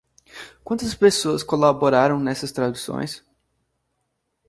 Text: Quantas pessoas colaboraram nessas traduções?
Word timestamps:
Quantas 0.63 0.95
pessoas 0.95 1.43
colaboraram 1.43 2.19
nessas 2.19 2.51
traduções? 2.51 3.23